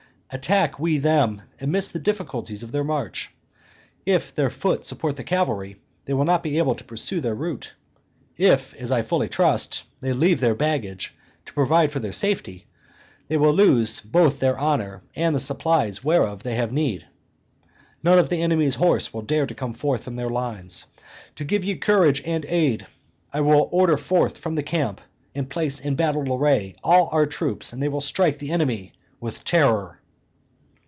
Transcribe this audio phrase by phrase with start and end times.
[0.33, 3.31] Attack we them amid the difficulties of their march;
[4.05, 7.73] if their foot support the cavalry, they will not be able to pursue their route;
[8.37, 11.13] if, as I fully trust, they leave their baggage,
[11.47, 12.65] to provide for their safety,
[13.27, 17.05] they will lose both their honor and the supplies whereof they have need.
[18.01, 20.85] None of the enemy's horse will dare to come forth from their lines.
[21.35, 22.87] To give ye courage and aid,
[23.33, 25.01] I will order forth from the camp
[25.35, 29.43] and place in battle array all our troops, and they will strike the enemy with
[29.43, 29.97] terror."